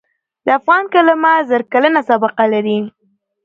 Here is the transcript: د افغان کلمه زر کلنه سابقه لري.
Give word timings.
د 0.45 0.47
افغان 0.59 0.83
کلمه 0.93 1.33
زر 1.49 1.61
کلنه 1.73 1.99
سابقه 2.09 2.45
لري. 2.53 2.77